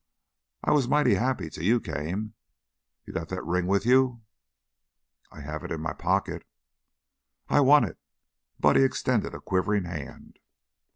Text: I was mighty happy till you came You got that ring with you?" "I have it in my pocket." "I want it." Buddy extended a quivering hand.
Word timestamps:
I 0.63 0.71
was 0.71 0.87
mighty 0.89 1.13
happy 1.13 1.51
till 1.51 1.63
you 1.63 1.79
came 1.79 2.33
You 3.05 3.13
got 3.13 3.29
that 3.29 3.45
ring 3.45 3.67
with 3.67 3.85
you?" 3.85 4.23
"I 5.31 5.41
have 5.41 5.63
it 5.63 5.69
in 5.71 5.79
my 5.79 5.93
pocket." 5.93 6.43
"I 7.49 7.59
want 7.59 7.85
it." 7.85 7.99
Buddy 8.59 8.81
extended 8.81 9.35
a 9.35 9.39
quivering 9.39 9.83
hand. 9.85 10.39